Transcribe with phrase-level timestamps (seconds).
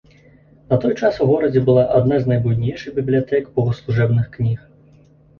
[0.73, 4.59] На той час у горадзе была адна з найбуйнейшых бібліятэк богаслужэбных кніг.